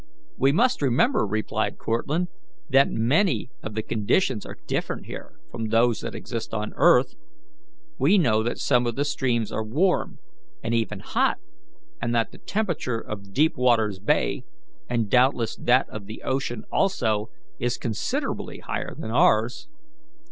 [0.35, 2.29] "We must remember," replied Cortlandt,
[2.71, 7.13] "that many of the conditions are different here from those that exist on earth.
[7.99, 10.17] We know that some of the streams are warm,
[10.63, 11.37] and even hot,
[12.01, 14.43] and that the temperature of Deepwaters Bay,
[14.89, 17.29] and doubtless that of the ocean also,
[17.59, 19.67] is considerably higher than ours.